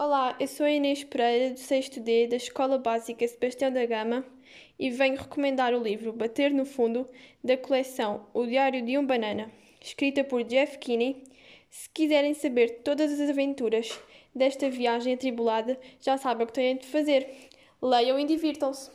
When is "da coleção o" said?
7.42-8.46